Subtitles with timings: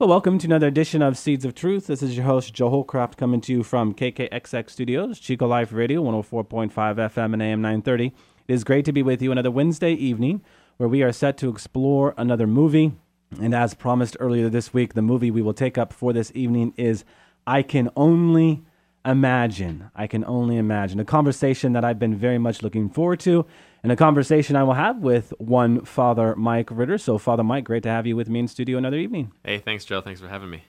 [0.00, 1.88] Well, welcome to another edition of Seeds of Truth.
[1.88, 6.04] This is your host, Joe Hollcraft, coming to you from KKXX Studios, Chico Life Radio,
[6.04, 8.06] 104.5 FM and AM 930.
[8.06, 8.12] It
[8.46, 10.40] is great to be with you another Wednesday evening
[10.76, 12.92] where we are set to explore another movie.
[13.42, 16.74] And as promised earlier this week, the movie we will take up for this evening
[16.76, 17.02] is
[17.44, 18.62] I Can Only
[19.04, 19.90] Imagine.
[19.96, 21.00] I Can Only Imagine.
[21.00, 23.46] A conversation that I've been very much looking forward to
[23.82, 26.98] and a conversation I will have with one Father Mike Ritter.
[26.98, 29.32] So, Father Mike, great to have you with me in studio another evening.
[29.44, 30.00] Hey, thanks, Joe.
[30.00, 30.64] Thanks for having me.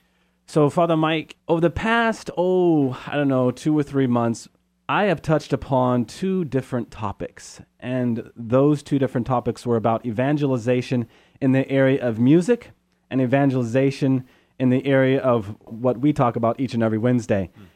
[0.46, 4.48] So, Father Mike, over the past, oh, I don't know, two or three months,
[4.88, 7.60] I have touched upon two different topics.
[7.78, 11.06] And those two different topics were about evangelization
[11.40, 12.72] in the area of music
[13.10, 14.24] and evangelization
[14.58, 17.50] in the area of what we talk about each and every Wednesday.
[17.56, 17.66] Mm.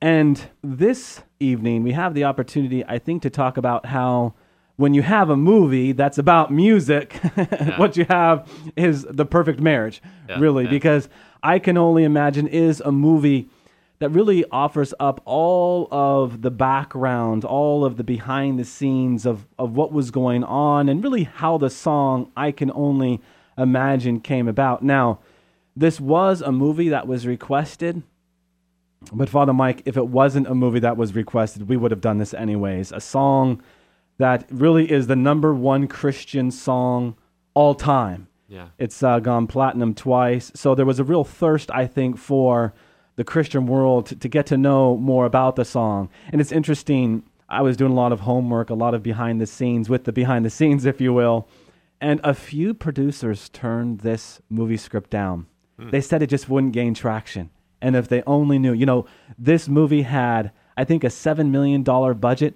[0.00, 4.34] And this evening, we have the opportunity, I think, to talk about how
[4.76, 7.78] when you have a movie that's about music, yeah.
[7.78, 10.70] what you have is the perfect marriage, yeah, really, yeah.
[10.70, 11.08] because
[11.42, 13.48] I can only imagine is a movie
[14.00, 19.46] that really offers up all of the background, all of the behind the scenes of,
[19.58, 23.20] of what was going on, and really how the song I Can Only
[23.56, 24.82] Imagine came about.
[24.82, 25.20] Now,
[25.76, 28.02] this was a movie that was requested.
[29.12, 32.18] But Father Mike, if it wasn't a movie that was requested, we would have done
[32.18, 32.90] this anyways.
[32.90, 33.62] A song
[34.18, 37.16] that really is the number one Christian song
[37.54, 38.28] all time.
[38.48, 38.68] Yeah.
[38.78, 40.52] It's uh, gone platinum twice.
[40.54, 42.74] So there was a real thirst, I think, for
[43.16, 46.08] the Christian world to, to get to know more about the song.
[46.30, 47.24] And it's interesting.
[47.48, 50.12] I was doing a lot of homework, a lot of behind the scenes with the
[50.12, 51.48] behind the scenes, if you will.
[52.00, 55.46] And a few producers turned this movie script down.
[55.78, 55.90] Hmm.
[55.90, 57.50] They said it just wouldn't gain traction.
[57.80, 59.06] And if they only knew, you know,
[59.38, 62.54] this movie had, I think, a $7 million budget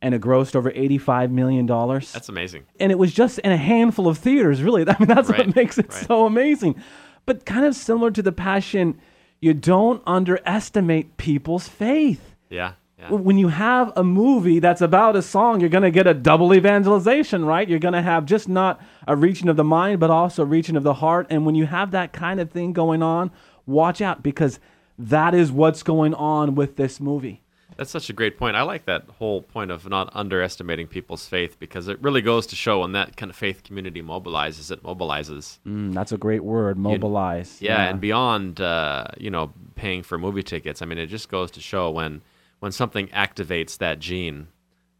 [0.00, 1.66] and it grossed over $85 million.
[1.66, 2.66] That's amazing.
[2.78, 4.82] And it was just in a handful of theaters, really.
[4.88, 5.46] I mean, that's right.
[5.46, 6.06] what makes it right.
[6.06, 6.80] so amazing.
[7.26, 9.00] But kind of similar to The Passion,
[9.40, 12.34] you don't underestimate people's faith.
[12.48, 12.72] Yeah.
[12.98, 13.12] Yeah.
[13.12, 16.52] When you have a movie that's about a song, you're going to get a double
[16.52, 17.68] evangelization, right?
[17.68, 20.82] You're going to have just not a reaching of the mind, but also reaching of
[20.82, 21.28] the heart.
[21.30, 23.30] And when you have that kind of thing going on,
[23.66, 24.58] watch out because
[24.98, 27.40] that is what's going on with this movie.
[27.78, 28.56] That's such a great point.
[28.56, 32.56] I like that whole point of not underestimating people's faith because it really goes to
[32.56, 35.60] show when that kind of faith community mobilizes, it mobilizes.
[35.64, 37.62] Mm, that's a great word, mobilize.
[37.62, 40.82] You, yeah, yeah, and beyond, uh, you know, paying for movie tickets.
[40.82, 42.20] I mean, it just goes to show when
[42.58, 44.48] when something activates that gene.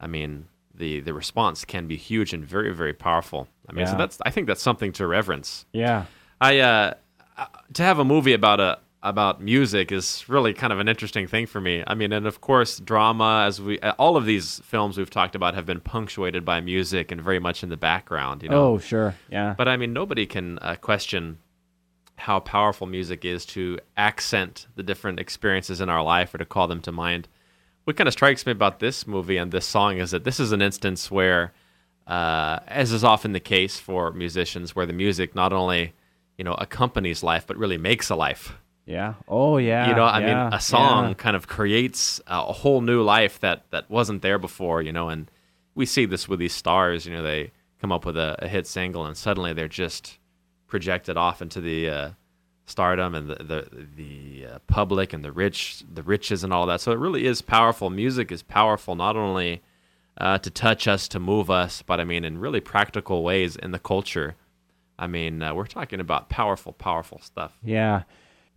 [0.00, 3.48] I mean, the the response can be huge and very very powerful.
[3.68, 3.90] I mean, yeah.
[3.90, 5.66] so that's I think that's something to reverence.
[5.72, 6.04] Yeah.
[6.40, 6.94] I uh,
[7.36, 11.26] uh to have a movie about a about music is really kind of an interesting
[11.26, 11.84] thing for me.
[11.86, 15.54] I mean, and of course, drama, as we all of these films we've talked about
[15.54, 18.42] have been punctuated by music and very much in the background.
[18.42, 18.72] You know.
[18.72, 19.54] Oh, sure, yeah.
[19.56, 21.38] But I mean, nobody can uh, question
[22.16, 26.66] how powerful music is to accent the different experiences in our life or to call
[26.66, 27.28] them to mind.
[27.84, 30.50] What kind of strikes me about this movie and this song is that this is
[30.50, 31.52] an instance where,
[32.08, 35.92] uh, as is often the case for musicians, where the music not only
[36.36, 39.14] you know accompanies life but really makes a life yeah.
[39.28, 39.90] Oh, yeah.
[39.90, 41.14] You know, I yeah, mean, a song yeah.
[41.14, 44.80] kind of creates a whole new life that that wasn't there before.
[44.80, 45.30] You know, and
[45.74, 47.04] we see this with these stars.
[47.04, 50.18] You know, they come up with a, a hit single, and suddenly they're just
[50.68, 52.10] projected off into the uh,
[52.64, 56.80] stardom and the the, the uh, public and the rich, the riches, and all that.
[56.80, 57.90] So it really is powerful.
[57.90, 59.60] Music is powerful, not only
[60.16, 63.72] uh, to touch us, to move us, but I mean, in really practical ways in
[63.72, 64.36] the culture.
[64.98, 67.52] I mean, uh, we're talking about powerful, powerful stuff.
[67.62, 68.04] Yeah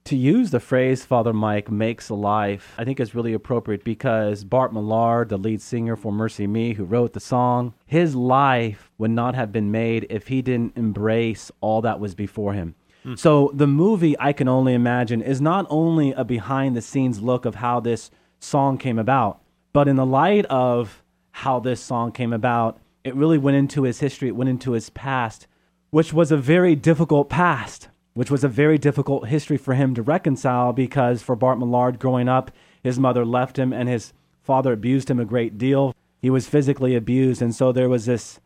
[0.05, 4.43] to use the phrase Father Mike makes a life, I think is really appropriate because
[4.43, 9.35] Bart Millard, the lead singer for MercyMe, who wrote the song, his life would not
[9.35, 12.75] have been made if he didn't embrace all that was before him.
[13.05, 13.17] Mm.
[13.17, 17.45] So the movie, I can only imagine, is not only a behind the scenes look
[17.45, 19.41] of how this song came about,
[19.73, 23.99] but in the light of how this song came about, it really went into his
[23.99, 25.47] history, it went into his past,
[25.89, 30.01] which was a very difficult past which was a very difficult history for him to
[30.01, 32.51] reconcile because for Bart Millard growing up,
[32.83, 35.95] his mother left him and his father abused him a great deal.
[36.21, 38.39] He was physically abused, and so there was this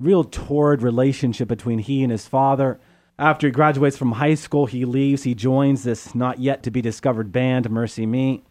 [0.00, 2.80] real torrid relationship between he and his father.
[3.18, 5.22] After he graduates from high school, he leaves.
[5.22, 8.42] He joins this not yet to be discovered band, MercyMe.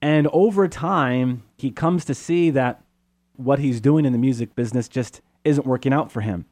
[0.00, 2.82] And over time, he comes to see that
[3.36, 6.46] what he's doing in the music business just isn't working out for him.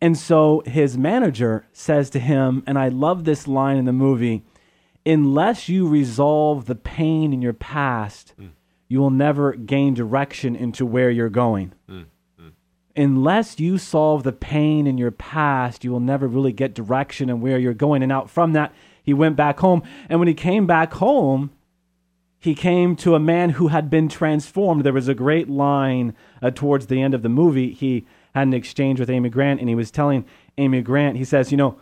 [0.00, 4.44] And so his manager says to him, and I love this line in the movie
[5.06, 8.50] unless you resolve the pain in your past, mm.
[8.88, 11.72] you will never gain direction into where you're going.
[11.88, 12.06] Mm.
[12.40, 12.52] Mm.
[12.96, 17.40] Unless you solve the pain in your past, you will never really get direction and
[17.40, 18.02] where you're going.
[18.02, 19.82] And out from that, he went back home.
[20.08, 21.50] And when he came back home,
[22.38, 24.82] he came to a man who had been transformed.
[24.82, 27.72] There was a great line uh, towards the end of the movie.
[27.72, 30.24] He had an exchange with Amy Grant, and he was telling
[30.58, 31.78] Amy Grant, he says, You know,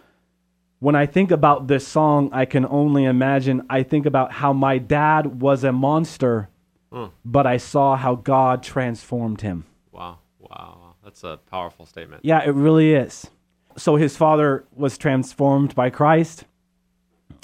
[0.81, 3.67] when I think about this song, I can only imagine.
[3.69, 6.49] I think about how my dad was a monster,
[6.93, 7.11] mm.
[7.25, 9.65] but I saw how God transformed him.
[9.91, 10.19] Wow.
[10.39, 10.95] Wow.
[11.03, 12.25] That's a powerful statement.
[12.25, 13.29] Yeah, it really is.
[13.77, 16.45] So his father was transformed by Christ,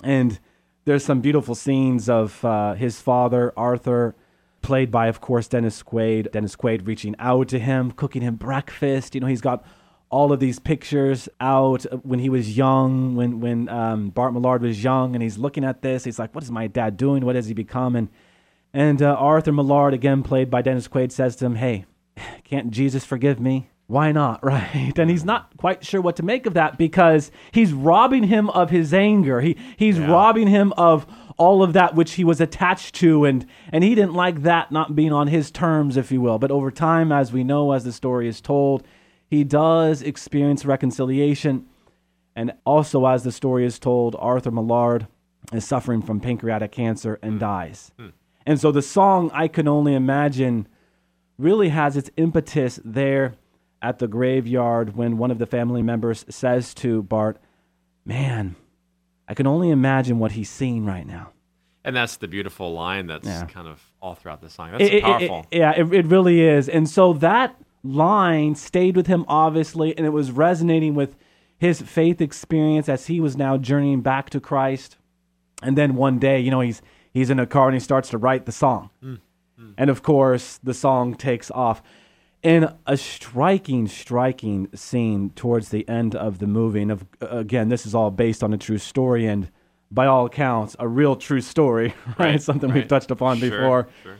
[0.02, 0.38] and
[0.84, 4.14] there's some beautiful scenes of uh, his father, Arthur,
[4.64, 6.32] played by, of course, Dennis Quaid.
[6.32, 9.14] Dennis Quaid reaching out to him, cooking him breakfast.
[9.14, 9.64] You know, he's got
[10.08, 14.82] all of these pictures out when he was young, when when um, Bart Millard was
[14.82, 16.04] young, and he's looking at this.
[16.04, 17.24] He's like, "What is my dad doing?
[17.24, 18.08] What has he become?" And
[18.72, 21.84] and uh, Arthur Millard, again played by Dennis Quaid, says to him, "Hey,
[22.44, 24.98] can't Jesus forgive me?" why not, right?
[24.98, 28.70] And he's not quite sure what to make of that because he's robbing him of
[28.70, 29.40] his anger.
[29.40, 30.10] He he's yeah.
[30.10, 34.14] robbing him of all of that which he was attached to and and he didn't
[34.14, 36.38] like that not being on his terms if you will.
[36.38, 38.84] But over time as we know as the story is told,
[39.26, 41.66] he does experience reconciliation
[42.36, 45.06] and also as the story is told, Arthur Millard
[45.52, 47.40] is suffering from pancreatic cancer and mm.
[47.40, 47.92] dies.
[47.98, 48.12] Mm.
[48.46, 50.66] And so the song I can only imagine
[51.38, 53.34] really has its impetus there
[53.80, 57.38] at the graveyard when one of the family members says to Bart,
[58.04, 58.56] Man,
[59.28, 61.30] I can only imagine what he's seeing right now.
[61.84, 63.44] And that's the beautiful line that's yeah.
[63.46, 64.72] kind of all throughout the song.
[64.72, 65.46] That's it, powerful.
[65.50, 66.68] It, it, yeah, it, it really is.
[66.68, 71.14] And so that line stayed with him, obviously, and it was resonating with
[71.58, 74.96] his faith experience as he was now journeying back to Christ.
[75.62, 76.82] And then one day, you know, he's
[77.12, 78.90] he's in a car and he starts to write the song.
[79.02, 79.20] Mm,
[79.60, 79.74] mm.
[79.76, 81.82] And of course, the song takes off
[82.44, 86.82] in a striking, striking scene towards the end of the movie.
[86.82, 89.50] And of, again, this is all based on a true story and,
[89.90, 92.18] by all accounts, a real true story, right?
[92.18, 92.76] right Something right.
[92.76, 93.88] we've touched upon sure, before.
[94.02, 94.16] Sure.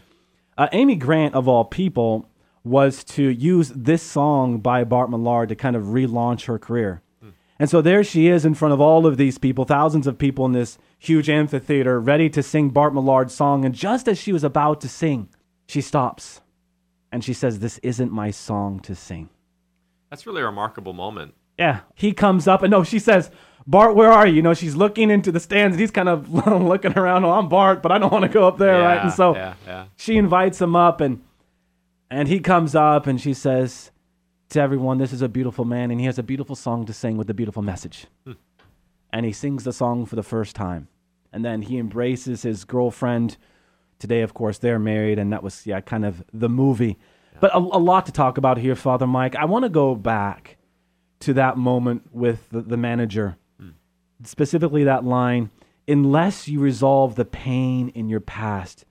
[0.57, 2.29] Uh, Amy Grant, of all people,
[2.65, 7.03] was to use this song by Bart Millard to kind of relaunch her career.
[7.21, 7.31] Hmm.
[7.59, 10.47] And so there she is in front of all of these people, thousands of people
[10.47, 13.67] in this huge amphitheater, ready to sing Bart Millard's song.
[13.67, 15.29] And just as she was about to sing,
[15.67, 16.41] she stops
[17.15, 19.29] and she says, This isn't my song to sing.
[20.11, 21.35] That's really a remarkable moment.
[21.57, 21.83] Yeah.
[21.95, 23.31] He comes up and no, she says,
[23.69, 24.35] Bart, where are you?
[24.35, 27.25] You know, she's looking into the stands and he's kind of looking around.
[27.25, 29.03] Oh, I'm Bart, but I don't want to go up there, yeah, right?
[29.05, 29.87] And so yeah, yeah.
[29.95, 31.23] she invites him up and
[32.11, 33.93] and he comes up and she says
[34.49, 37.17] to everyone, This is a beautiful man, and he has a beautiful song to sing
[37.17, 38.07] with a beautiful message.
[38.25, 38.33] Hmm.
[39.13, 40.89] And he sings the song for the first time.
[41.33, 43.37] And then he embraces his girlfriend
[43.99, 46.99] Today, of course, they're married, and that was yeah, kind of the movie.
[47.33, 47.39] Yeah.
[47.41, 49.37] But a, a, lot to talk about here, Father Mike.
[49.37, 50.57] I want to go back
[51.21, 53.75] to that moment with the, the manager, mm.
[54.25, 55.51] specifically that line:
[55.89, 58.85] "Unless you resolve the pain in your past,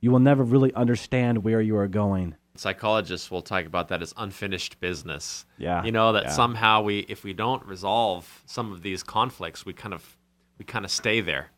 [0.00, 4.12] you will never really understand where you are going." Psychologists will talk about that as
[4.16, 5.46] unfinished business.
[5.56, 6.30] Yeah, you know that yeah.
[6.30, 10.16] somehow we, if we don't resolve some of these conflicts, we kind of
[10.58, 11.50] we kind of stay there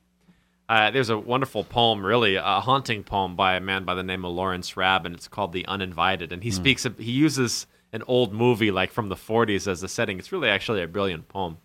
[0.70, 4.24] uh, there's a wonderful poem, really a haunting poem by a man by the name
[4.24, 6.54] of Lawrence Raab, and it's called "The Uninvited." And he mm.
[6.54, 10.20] speaks, he uses an old movie like from the 40s as the setting.
[10.20, 11.58] It's really actually a brilliant poem.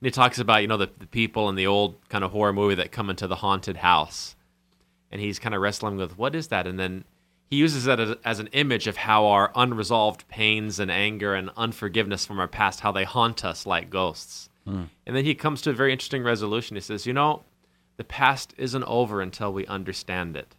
[0.00, 2.52] And he talks about you know the, the people in the old kind of horror
[2.52, 4.36] movie that come into the haunted house,
[5.10, 7.04] and he's kind of wrestling with what is that, and then
[7.48, 11.48] he uses that as, as an image of how our unresolved pains and anger and
[11.56, 14.50] unforgiveness from our past, how they haunt us like ghosts.
[14.68, 14.90] Mm.
[15.06, 16.76] And then he comes to a very interesting resolution.
[16.76, 17.44] He says, you know
[17.96, 20.56] the past isn't over until we understand it.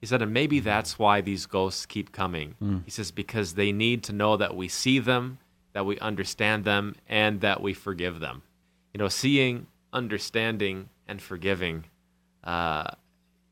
[0.00, 2.56] He said, and maybe that's why these ghosts keep coming.
[2.62, 2.84] Mm.
[2.84, 5.38] He says, because they need to know that we see them,
[5.72, 8.42] that we understand them, and that we forgive them.
[8.92, 11.86] You know, seeing, understanding, and forgiving,
[12.42, 12.90] uh,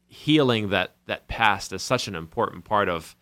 [0.07, 3.17] healing that, that past is such an important part of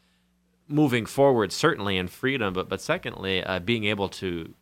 [0.67, 4.55] moving forward, certainly in freedom, but, but secondly, uh, being able to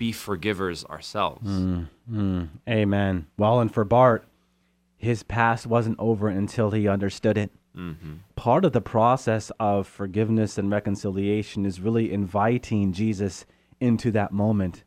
[0.00, 1.46] be forgivers ourselves.
[1.46, 3.26] Mm, mm, amen.
[3.36, 4.24] Well, and for Bart,
[4.96, 7.50] his past wasn't over until he understood it.
[7.76, 8.14] Mm-hmm.
[8.34, 13.46] Part of the process of forgiveness and reconciliation is really inviting Jesus
[13.78, 14.82] into that moment.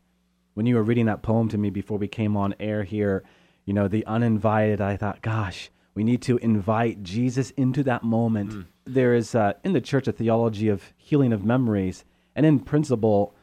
[0.52, 3.24] When you were reading that poem to me before we came on air here,
[3.64, 8.50] you know, the uninvited, I thought, gosh, we need to invite Jesus into that moment.
[8.50, 12.04] Mm there is uh, in the church a theology of healing of memories,
[12.36, 13.34] and in principle,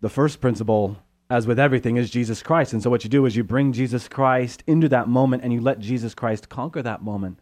[0.00, 0.98] the first principle,
[1.30, 2.72] as with everything, is Jesus Christ.
[2.72, 5.60] And so what you do is you bring Jesus Christ into that moment, and you
[5.60, 7.38] let Jesus Christ conquer that moment,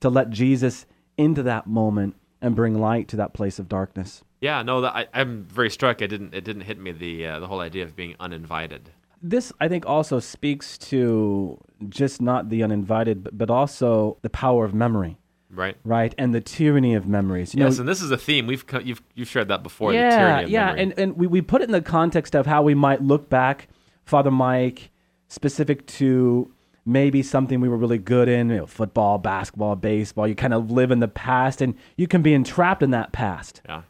[0.00, 0.86] to let Jesus
[1.18, 4.22] into that moment and bring light to that place of darkness.
[4.40, 6.02] Yeah, no, that, I, I'm very struck.
[6.02, 8.90] It didn't it didn't hit me the uh, the whole idea of being uninvited.
[9.24, 11.56] This, I think, also speaks to
[11.88, 15.16] just not the uninvited, but, but also the power of memory.
[15.54, 15.76] Right.
[15.84, 17.54] Right, and the tyranny of memories.
[17.54, 19.92] You yes, know, and this is a theme we've you've you've shared that before.
[19.92, 20.82] Yeah, yeah, memory.
[20.82, 23.68] and and we, we put it in the context of how we might look back,
[24.04, 24.90] Father Mike,
[25.28, 26.50] specific to
[26.84, 30.26] maybe something we were really good in, you know, football, basketball, baseball.
[30.26, 33.60] You kind of live in the past, and you can be entrapped in that past.
[33.66, 33.82] Yeah.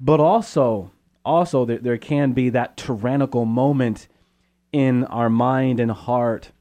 [0.00, 0.92] But also,
[1.24, 4.08] also there, there can be that tyrannical moment
[4.72, 6.52] in our mind and heart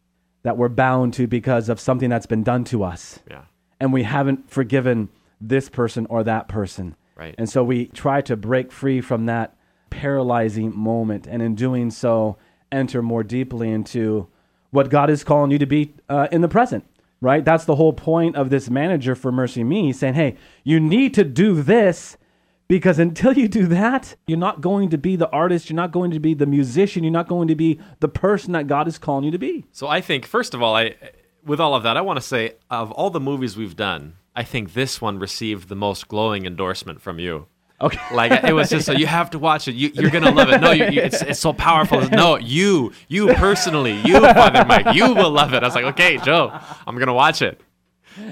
[0.44, 3.20] that we're bound to because of something that's been done to us.
[3.30, 3.44] Yeah.
[3.84, 5.10] And we haven't forgiven
[5.42, 6.96] this person or that person.
[7.18, 7.36] Right.
[7.38, 9.58] And so we try to break free from that
[9.90, 11.28] paralyzing moment.
[11.28, 12.38] And in doing so,
[12.72, 14.30] enter more deeply into
[14.72, 16.86] what God is calling you to be uh, in the present.
[17.20, 17.44] Right?
[17.44, 21.62] That's the whole point of this manager for MercyMe saying, hey, you need to do
[21.62, 22.16] this
[22.70, 26.12] because until you do that, you're not going to be the artist, you're not going
[26.12, 29.25] to be the musician, you're not going to be the person that God is calling
[29.25, 29.66] you to be.
[29.74, 30.96] So I think first of all, I
[31.46, 34.44] with all of that, I want to say of all the movies we've done, I
[34.44, 37.48] think this one received the most glowing endorsement from you.
[37.82, 38.00] Okay.
[38.14, 39.74] Like it was just so you have to watch it.
[39.74, 40.62] You, are gonna love it.
[40.62, 42.02] No, you, you, it's it's so powerful.
[42.14, 45.64] No, you you personally, you Father Mike, you will love it.
[45.64, 46.58] I was like, okay, Joe,
[46.88, 47.60] I'm gonna watch it.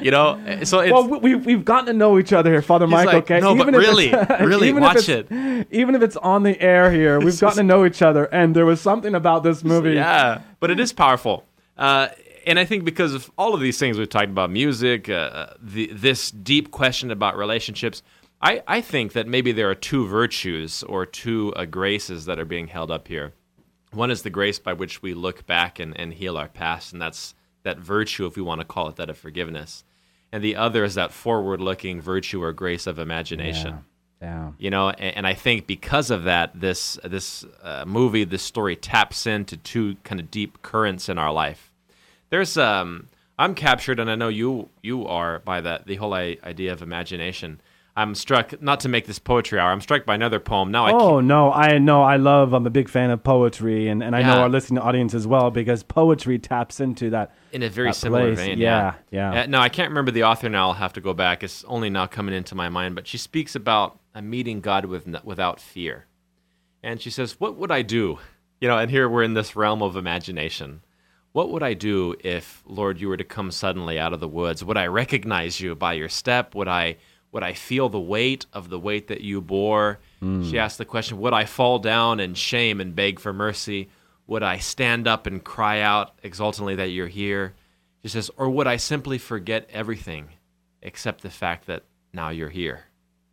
[0.02, 3.08] You know, so it's, well, we we've gotten to know each other here, Father Mike.
[3.08, 5.28] Like, okay, no, even but really, really, watch it.
[5.72, 8.66] Even if it's on the air here, we've gotten to know each other, and there
[8.66, 9.94] was something about this movie.
[9.94, 11.46] Yeah, but it is powerful.
[11.78, 12.10] Uh,
[12.46, 15.88] and I think because of all of these things we've talked about, music, uh, the,
[15.94, 18.04] this deep question about relationships,
[18.42, 22.46] I, I think that maybe there are two virtues or two uh, graces that are
[22.46, 23.34] being held up here.
[23.92, 27.02] One is the grace by which we look back and, and heal our past, and
[27.02, 29.84] that's that virtue, if we want to call it that, of forgiveness.
[30.32, 33.84] And the other is that forward looking virtue or grace of imagination.
[34.22, 34.46] Yeah.
[34.46, 34.52] yeah.
[34.58, 38.78] You know, and, and, I think because of that, this this uh, movie, this story
[38.78, 41.71] taps into two kind of deep currents in our life.
[42.32, 43.08] There's um,
[43.38, 47.62] I'm captured, and I know you you are by that the whole idea of imagination.
[47.94, 49.70] I'm struck not to make this poetry hour.
[49.70, 50.72] I'm struck by another poem.
[50.72, 52.54] Now, I oh no, I know, I love.
[52.54, 54.28] I'm a big fan of poetry, and, and I yeah.
[54.28, 58.34] know our listening audience as well because poetry taps into that in a very similar
[58.34, 58.48] place.
[58.48, 58.60] vein.
[58.60, 59.34] Yeah, yeah.
[59.34, 59.42] yeah.
[59.42, 60.70] Uh, no, I can't remember the author now.
[60.70, 61.44] I'll have to go back.
[61.44, 65.06] It's only now coming into my mind, but she speaks about a meeting God with
[65.26, 66.06] without fear,
[66.82, 68.20] and she says, "What would I do?"
[68.62, 70.82] You know, and here we're in this realm of imagination.
[71.34, 74.64] What would I do if, Lord, you were to come suddenly out of the woods?
[74.64, 76.56] Would I recognize you by your step?
[76.56, 76.98] Would I
[77.32, 80.00] would I feel the weight of the weight that you bore?
[80.22, 80.50] Mm.
[80.50, 83.90] She asked the question, Would I fall down in shame and beg for mercy?
[84.28, 87.54] Would I stand up and cry out exultantly that you're here?
[88.02, 90.30] She says, Or would I simply forget everything
[90.82, 91.84] except the fact that
[92.14, 92.86] now you're here?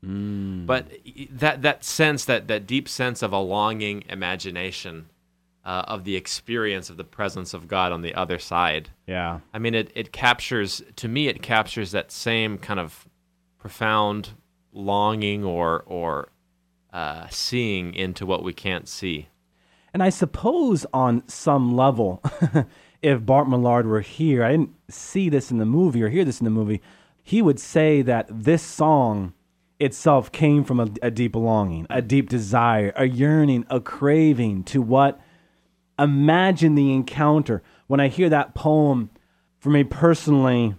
[0.05, 0.65] Mm.
[0.65, 0.93] But
[1.33, 5.09] that, that sense, that, that deep sense of a longing imagination
[5.69, 8.89] uh, of the experience of the presence of God on the other side.
[9.07, 9.41] Yeah.
[9.53, 13.07] I mean, it, it captures, to me, it captures that same kind of
[13.59, 14.31] profound
[14.73, 16.31] longing or or
[16.91, 19.29] uh, seeing into what we can't see.
[19.93, 22.23] And I suppose on some level,
[23.03, 26.41] if Bart Millard were here, I didn't see this in the movie or hear this
[26.41, 26.81] in the movie,
[27.23, 29.35] he would say that this song
[29.79, 34.81] itself came from a, a deep longing, a deep desire, a yearning, a craving to
[34.81, 35.21] what?
[35.99, 37.63] Imagine the encounter.
[37.87, 39.11] When I hear that poem,
[39.59, 40.75] for me personally,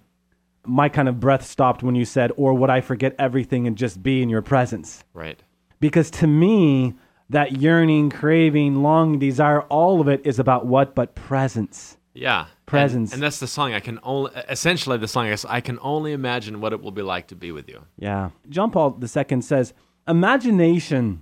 [0.65, 4.01] my kind of breath stopped when you said, or would I forget everything and just
[4.01, 5.03] be in your presence?
[5.13, 5.41] Right.
[5.79, 6.93] Because to me,
[7.29, 11.97] that yearning, craving, longing, desire, all of it is about what but presence.
[12.13, 12.47] Yeah.
[12.65, 13.11] Presence.
[13.11, 16.11] And, and, that's the song I can only, essentially, the song is, I can only
[16.11, 17.85] imagine what it will be like to be with you.
[17.97, 18.29] Yeah.
[18.49, 19.73] John Paul II says,
[20.07, 21.21] imagination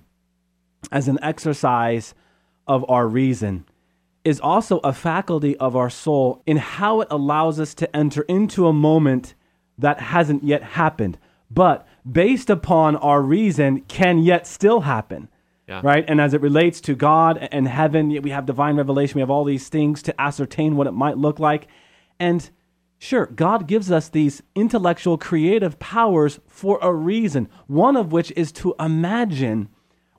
[0.90, 2.14] as an exercise
[2.66, 3.64] of our reason
[4.28, 8.66] is also a faculty of our soul in how it allows us to enter into
[8.66, 9.34] a moment
[9.78, 11.18] that hasn't yet happened,
[11.50, 15.28] but based upon our reason can yet still happen.
[15.66, 15.80] Yeah.
[15.82, 16.04] Right?
[16.06, 19.44] And as it relates to God and heaven, we have divine revelation, we have all
[19.44, 21.66] these things to ascertain what it might look like.
[22.20, 22.48] And
[22.98, 28.52] sure, God gives us these intellectual creative powers for a reason, one of which is
[28.52, 29.68] to imagine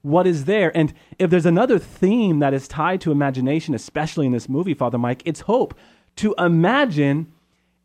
[0.02, 0.76] what is there.
[0.76, 4.98] And if there's another theme that is tied to imagination, especially in this movie, Father
[4.98, 5.74] Mike, it's hope.
[6.18, 7.32] To imagine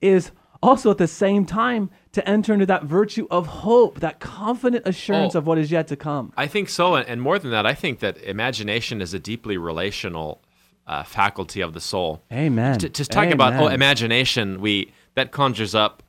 [0.01, 0.31] is
[0.63, 5.35] also at the same time to enter into that virtue of hope, that confident assurance
[5.35, 5.39] Oh.
[5.39, 6.33] of what is yet to come.
[6.37, 10.41] I think so, and more than that, I think that imagination is a deeply relational
[10.87, 12.23] uh, faculty of the soul.
[12.33, 12.79] Amen.
[12.79, 16.03] To, to talk about oh, imagination, we that conjures up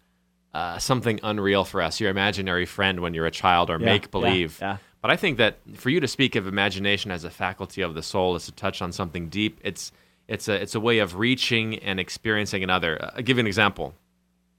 [0.54, 2.00] uh, something unreal for us.
[2.00, 4.58] Your imaginary friend when you're a child, or Yeah, make believe.
[4.62, 4.78] yeah, yeah.
[5.06, 8.02] But I think that for you to speak of imagination as a faculty of the
[8.02, 9.60] soul is to touch on something deep.
[9.64, 9.92] It's
[10.28, 13.00] it's a it's a way of reaching and experiencing another.
[13.00, 13.94] Uh, I'll give you an example.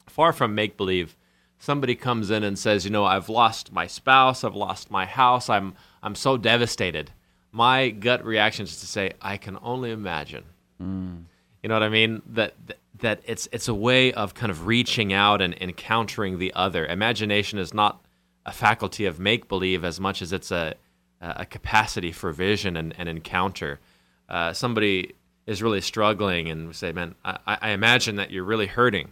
[0.07, 1.17] Far from make believe,
[1.59, 5.51] somebody comes in and says, "You know, I've lost my spouse, I've lost my house,
[5.51, 7.11] I'm I'm so devastated."
[7.51, 10.45] My gut reaction is to say, "I can only imagine."
[11.61, 12.23] You know what I mean?
[12.25, 16.53] That that- that it's it's a way of kind of reaching out and encountering the
[16.55, 16.87] other.
[16.87, 18.01] Imagination is not
[18.47, 20.75] a faculty of make believe as much as it's a
[21.21, 23.81] a capacity for vision and, and encounter.
[24.29, 25.15] Uh, somebody
[25.47, 29.09] is really struggling and we say, "Man, I, I imagine that you're really hurting."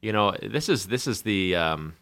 [0.00, 1.94] You know, this is this is the um,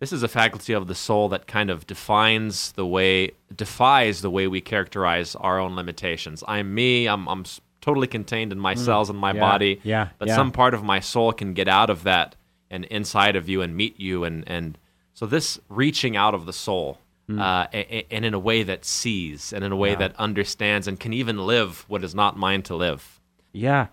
[0.00, 4.30] this is a faculty of the soul that kind of defines the way defies the
[4.30, 6.44] way we characterize our own limitations.
[6.46, 7.06] I'm me.
[7.08, 7.44] I'm I'm
[7.80, 9.80] totally contained in my cells and my Yeah, body.
[9.82, 10.36] yeah, But yeah.
[10.36, 12.34] some part of my soul can get out of that
[12.70, 14.78] and inside of you and meet you and and
[15.14, 16.98] so this reaching out of the soul.
[17.26, 19.96] Uh, a- a- and in a way that sees, and in a way Yeah.
[19.96, 23.18] that understands, and can even live what is not mine to live.
[23.50, 23.86] Yeah.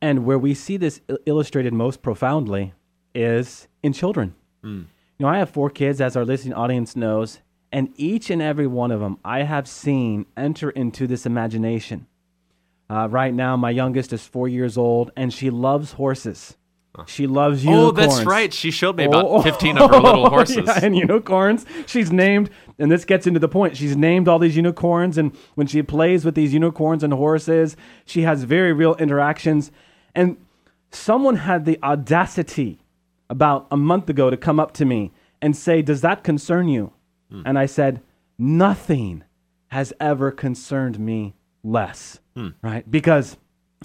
[0.00, 2.72] And where we see this illustrated most profoundly
[3.14, 4.34] is in children.
[4.62, 4.86] You
[5.18, 8.90] know, I have four kids, as our listening audience knows, and each and every one
[8.90, 12.06] of them I have seen enter into this imagination.
[12.88, 16.56] Uh, right now, my youngest is four years old, and she loves horses.
[17.06, 17.72] She loves you.
[17.72, 18.52] Oh, that's right.
[18.52, 20.64] She showed me about Oh, 15 of her little horses.
[20.66, 21.64] yeah, and unicorns.
[21.86, 23.76] She's named, and this gets into the point.
[23.76, 28.22] She's named all these unicorns, and when she plays with these unicorns and horses, she
[28.22, 29.70] has very real interactions.
[30.14, 30.36] And
[30.90, 32.80] someone had the audacity
[33.30, 36.92] about a month ago to come up to me and say, Does that concern you?
[37.30, 37.42] Hmm.
[37.46, 38.02] And I said,
[38.36, 39.22] Nothing
[39.68, 42.18] has ever concerned me less.
[42.34, 42.48] Hmm.
[42.62, 42.90] Right?
[42.90, 43.36] Because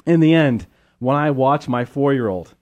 [0.08, 0.66] in the end,
[0.98, 2.56] when I watch my four year old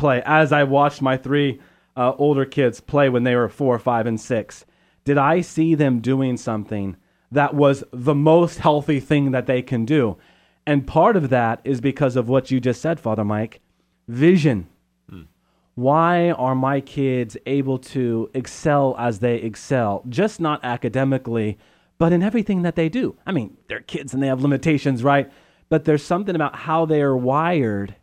[0.00, 1.60] play, as I watched my three
[1.94, 4.64] uh, older kids play when they were four, five, and six,
[5.04, 6.96] did I see them doing something
[7.30, 10.16] that was the most healthy thing that they can do?
[10.66, 13.60] And part of that is because of what you just said, Father Mike
[14.08, 14.66] vision.
[15.76, 20.02] Why are my kids able to excel as they excel?
[20.08, 21.58] Just not academically,
[21.96, 23.16] but in everything that they do.
[23.24, 25.30] I mean, they're kids and they have limitations, right?
[25.68, 27.94] But there's something about how they are wired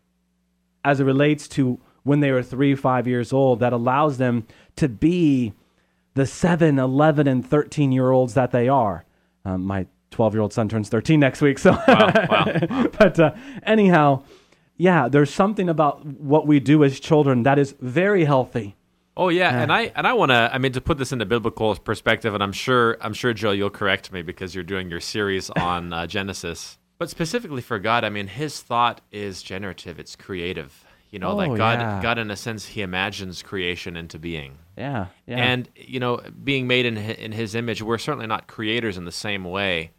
[0.84, 4.88] as it relates to when they were three, five years old that allows them to
[4.88, 5.54] be
[6.16, 9.06] the 7, 11, and 13 year olds that they are.
[9.46, 11.60] Um, my 12 year old son turns 13 next week.
[11.60, 12.88] So, Wow.
[12.98, 14.24] but uh, anyhow,
[14.78, 18.76] yeah, there's something about what we do as children that is very healthy.
[19.20, 20.50] Oh yeah, and I and I want to.
[20.54, 23.72] I mean, to put this into biblical perspective, and I'm sure I'm sure Joe, you'll
[23.72, 26.78] correct me because you're doing your series on uh, Genesis.
[27.00, 30.00] But specifically for God, I mean, His thought is generative.
[30.00, 30.86] It's creative.
[31.10, 32.02] You know, Oh, like God, yeah.
[32.02, 34.58] God in a sense, He imagines creation into being.
[34.78, 35.08] Yeah.
[35.26, 35.38] Yeah.
[35.38, 39.12] And you know, being made in in His image, we're certainly not creators in the
[39.12, 39.92] same way,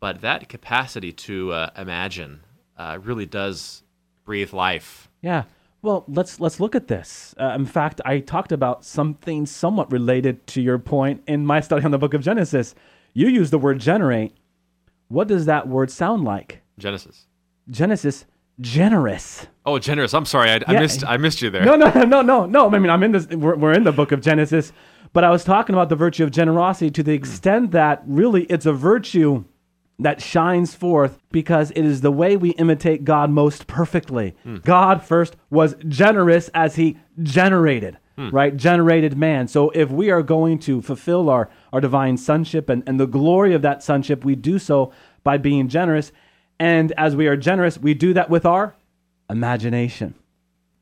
[0.00, 2.40] but that capacity to uh, imagine
[2.76, 3.82] uh, really does
[4.24, 5.08] breathe life.
[5.22, 5.44] Yeah.
[5.82, 7.34] Well, let's let's look at this.
[7.40, 11.84] Uh, in fact, I talked about something somewhat related to your point in my study
[11.86, 12.74] on the book of Genesis.
[13.14, 14.34] You use the word generate.
[15.08, 16.60] What does that word sound like?
[16.78, 17.26] Genesis.
[17.68, 18.26] Genesis,
[18.60, 19.46] generous.
[19.66, 20.14] Oh, generous.
[20.14, 21.64] I'm sorry, I, I missed I missed you there.
[21.64, 22.66] No, no, no, no, no.
[22.74, 23.26] I mean, I'm in this.
[23.28, 24.72] We're, we're in the book of Genesis,
[25.12, 28.66] but I was talking about the virtue of generosity to the extent that really it's
[28.66, 29.44] a virtue
[30.00, 34.34] that shines forth because it is the way we imitate God most perfectly.
[34.42, 34.56] Hmm.
[34.56, 38.30] God first was generous as he generated, hmm.
[38.30, 38.56] right?
[38.56, 39.46] Generated man.
[39.46, 43.52] So if we are going to fulfill our, our divine sonship and, and the glory
[43.52, 44.90] of that sonship, we do so
[45.22, 46.12] by being generous.
[46.60, 48.74] And as we are generous, we do that with our
[49.30, 50.14] imagination.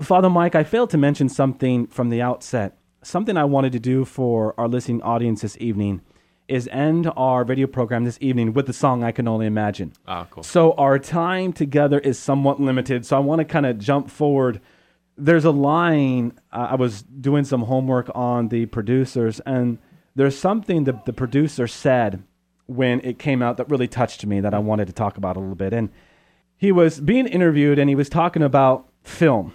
[0.03, 2.77] Father Mike, I failed to mention something from the outset.
[3.03, 6.01] Something I wanted to do for our listening audience this evening
[6.49, 9.93] is end our radio program this evening with the song I Can Only Imagine.
[10.09, 10.43] Oh, cool.
[10.43, 13.07] So our time together is somewhat limited.
[13.07, 14.61] So I want to kind of jump forward.
[15.17, 19.79] There's a line, uh, I was doing some homework on the producers, and
[20.17, 22.25] there's something that the producer said
[22.69, 25.41] when it came out that really touched me that I wanted to talk about a
[25.41, 25.73] little bit.
[25.73, 25.91] And
[26.57, 29.53] he was being interviewed and he was talking about film.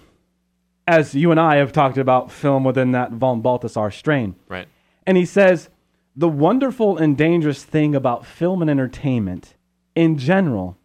[0.86, 4.36] As you and I have talked about film within that von Balthasar strain.
[4.48, 4.68] Right.
[5.06, 5.70] And he says,
[6.14, 9.54] the wonderful and dangerous thing about film and entertainment
[9.94, 10.76] in general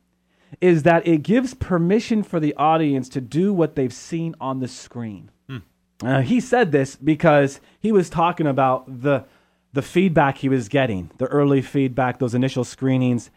[0.61, 4.67] is that it gives permission for the audience to do what they've seen on the
[4.67, 5.29] screen.
[6.01, 9.25] Uh, he said this because he was talking about the
[9.73, 13.29] the feedback he was getting, the early feedback, those initial screenings,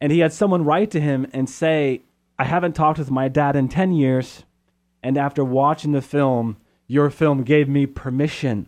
[0.00, 2.02] and he had someone write to him and say,
[2.38, 4.44] "I haven't talked with my dad in 10 years,
[5.02, 6.56] and after watching the film,
[6.86, 8.66] your film gave me permission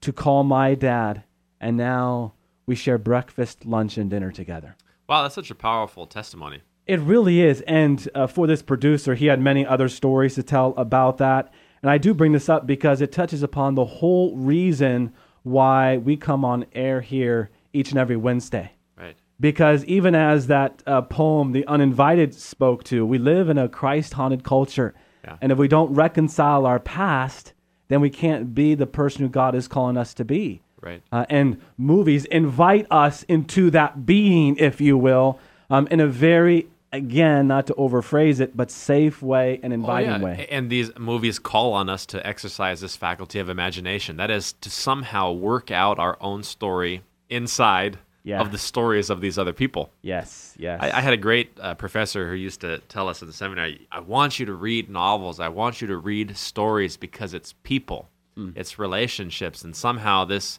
[0.00, 1.22] to call my dad,
[1.60, 2.34] and now
[2.66, 4.76] we share breakfast, lunch, and dinner together."
[5.08, 6.62] Wow, that's such a powerful testimony.
[6.86, 7.62] It really is.
[7.62, 11.52] And uh, for this producer, he had many other stories to tell about that.
[11.82, 15.12] And I do bring this up because it touches upon the whole reason
[15.46, 18.72] why we come on air here each and every Wednesday.
[18.98, 19.16] Right.
[19.38, 24.14] Because even as that uh, poem, The Uninvited, spoke to, we live in a Christ
[24.14, 24.92] haunted culture.
[25.24, 25.36] Yeah.
[25.40, 27.52] And if we don't reconcile our past,
[27.88, 30.62] then we can't be the person who God is calling us to be.
[30.80, 31.02] Right.
[31.12, 35.38] Uh, and movies invite us into that being, if you will,
[35.70, 40.10] um, in a very, again, not to overphrase it, but safe way and Oh, inviting
[40.10, 40.18] yeah.
[40.22, 40.46] way.
[40.50, 44.16] And these movies call on us to exercise this faculty of imagination.
[44.16, 48.40] That is to somehow work out our own story inside Yeah.
[48.40, 49.90] of the stories of these other people.
[50.02, 50.80] Yes, yes.
[50.82, 53.86] I, I had a great uh, professor who used to tell us in the seminary,
[53.92, 55.38] I want you to read novels.
[55.38, 58.08] I want you to read stories because it's people,
[58.54, 59.62] it's relationships.
[59.64, 60.58] And somehow this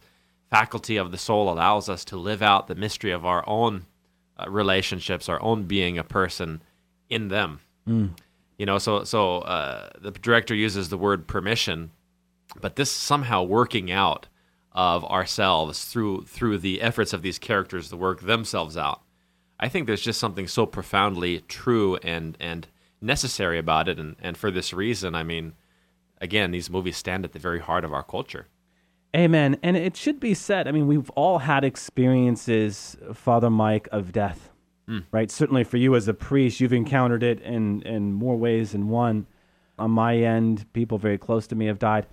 [0.49, 3.85] faculty of the soul allows us to live out the mystery of our own
[4.39, 6.61] uh, relationships, our own being a person
[7.09, 7.59] in them.
[8.57, 11.91] You know, so so uh, the director uses the word permission,
[12.59, 14.27] but this somehow working out
[14.71, 19.01] of ourselves through through the efforts of these characters to work themselves out.
[19.59, 22.67] I think there's just something so profoundly true and and
[23.01, 25.53] necessary about it, and and for this reason, I mean,
[26.19, 28.47] again, these movies stand at the very heart of our culture.
[29.17, 29.57] Amen.
[29.63, 34.51] And it should be said, I mean, we've all had experiences, Father Mike, of death,
[35.11, 35.31] right?
[35.31, 39.25] Certainly for you as a priest, you've encountered it in, in more ways than one.
[39.79, 42.05] On my end, people very close to me have died.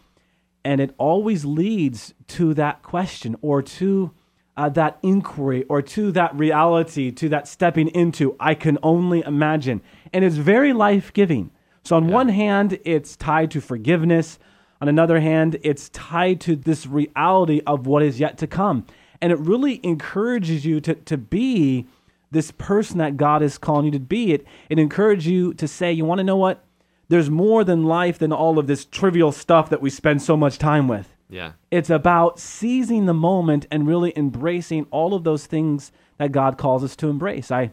[0.65, 4.13] And it always leads to that question or to
[4.57, 9.83] uh, that inquiry or to that reality, to that stepping into, I can only imagine.
[10.13, 11.51] And it's very life giving.
[11.83, 14.39] So, on one hand, it's tied to forgiveness.
[14.85, 18.85] On another hand, it's tied to this reality of what is yet to come.
[19.23, 21.87] And it really encourages you to, to be
[22.31, 24.35] this person that God is calling you to be.
[24.35, 26.67] It, it encourages you to say, you want to know what?
[27.09, 30.59] There's more than life than all of this trivial stuff that we spend so much
[30.59, 31.09] time with.
[31.31, 36.59] Yeah, It's about seizing the moment and really embracing all of those things that God
[36.59, 37.51] calls us to embrace.
[37.51, 37.71] I,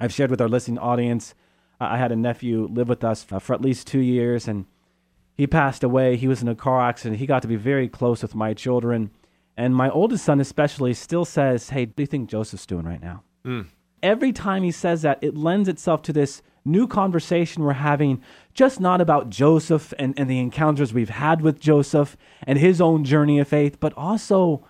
[0.00, 1.36] I've shared with our listening audience.
[1.80, 4.66] uh, I had a nephew live with us for at least two years, and
[5.36, 6.16] he passed away.
[6.16, 7.20] He was in a car accident.
[7.20, 9.10] He got to be very close with my children,
[9.56, 13.02] and my oldest son especially still says, "Hey, what do you think Joseph's doing right
[13.02, 13.62] now?" Hmm.
[14.02, 18.20] Every time he says that, it lends itself to this new conversation we're having,
[18.52, 23.04] just not about Joseph and, and the encounters we've had with Joseph and his own
[23.04, 24.64] journey of faith, but also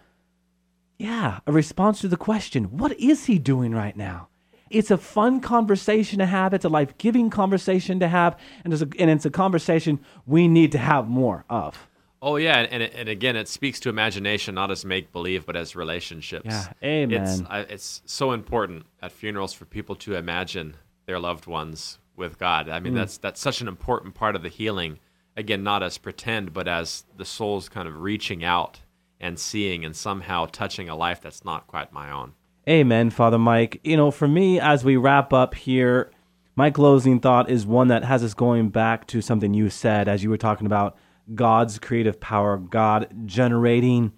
[0.98, 4.29] yeah, a response to the question, what is he doing right now?
[4.70, 6.52] It's a fun conversation to have.
[6.55, 8.38] It's a life giving conversation to have.
[8.64, 11.88] And it's, a, and it's a conversation we need to have more of.
[12.22, 15.55] Oh yeah, and and, and again, it speaks to imagination, not as make believe, but
[15.55, 16.46] as relationships.
[16.46, 17.22] Yeah, amen.
[17.22, 22.38] It's I, it's so important at funerals for people to imagine their loved ones with
[22.38, 22.68] God.
[22.70, 22.96] I mean, Mm.
[22.96, 24.98] that's that's such an important part of the healing.
[25.37, 28.81] Again, not as pretend, but as the soul's kind of reaching out
[29.20, 32.33] and seeing and somehow touching a life that's not quite my own.
[32.68, 33.81] Amen, Father Mike.
[33.85, 36.11] You know, for me, as we wrap up here,
[36.57, 40.24] my closing thought is one that has us going back to something you said as
[40.24, 40.96] you were talking about
[41.33, 44.12] God's creative power, God generating.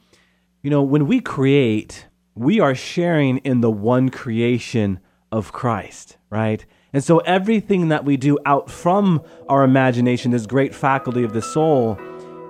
[0.62, 6.64] You know, when we create, we are sharing in the one creation of Christ, right?
[6.94, 11.42] And so everything that we do out from our imagination, this great faculty of the
[11.42, 11.98] soul,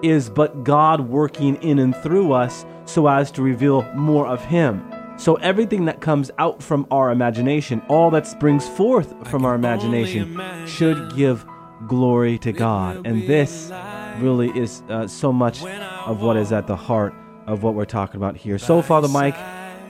[0.05, 4.93] is but God working in and through us so as to reveal more of Him.
[5.19, 10.41] So everything that comes out from our imagination, all that springs forth from our imagination,
[10.67, 11.45] should give
[11.87, 13.05] glory to God.
[13.05, 13.71] And this
[14.21, 17.15] really is uh, so much of what is at the heart
[17.47, 18.59] of what we're talking about here.
[18.59, 19.37] So, Father Mike,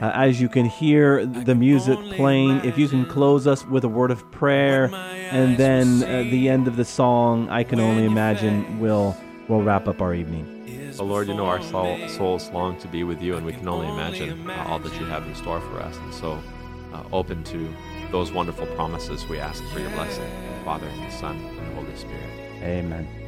[0.00, 3.88] uh, as you can hear the music playing, if you can close us with a
[3.88, 8.80] word of prayer, and then uh, the end of the song, I can only imagine,
[8.80, 9.16] will
[9.48, 10.57] will wrap up our evening.
[10.98, 13.68] But Lord, you know our soul, souls long to be with you, and we can
[13.68, 15.96] only imagine uh, all that you have in store for us.
[15.96, 16.42] And so,
[16.92, 17.72] uh, open to
[18.10, 20.28] those wonderful promises, we ask for your blessing,
[20.64, 22.30] Father, and the Son, and the Holy Spirit.
[22.62, 23.27] Amen.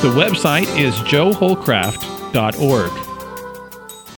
[0.00, 3.07] the website is joehollcraft.org.